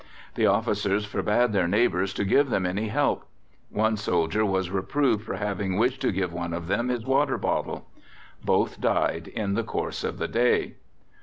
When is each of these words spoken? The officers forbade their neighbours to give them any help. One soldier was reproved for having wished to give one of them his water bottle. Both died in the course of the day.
The 0.33 0.47
officers 0.47 1.05
forbade 1.05 1.53
their 1.53 1.67
neighbours 1.67 2.11
to 2.15 2.25
give 2.25 2.49
them 2.49 2.65
any 2.65 2.87
help. 2.87 3.23
One 3.69 3.97
soldier 3.97 4.43
was 4.43 4.71
reproved 4.71 5.23
for 5.23 5.35
having 5.35 5.77
wished 5.77 6.01
to 6.01 6.11
give 6.11 6.33
one 6.33 6.53
of 6.53 6.65
them 6.65 6.89
his 6.89 7.05
water 7.05 7.37
bottle. 7.37 7.87
Both 8.43 8.81
died 8.81 9.27
in 9.27 9.53
the 9.53 9.61
course 9.63 10.03
of 10.03 10.17
the 10.17 10.27
day. 10.27 10.77